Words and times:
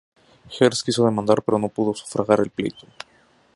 Herz 0.57 0.77
quiso 0.85 1.05
demandar, 1.09 1.39
pero 1.45 1.59
no 1.61 1.69
pudo 1.75 1.91
sufragar 1.93 2.39
el 2.41 2.49
pleito. 2.57 2.85